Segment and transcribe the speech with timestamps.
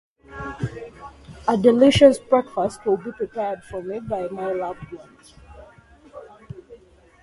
[1.47, 5.35] A delicious breakfast will be prepared for me by my loved ones.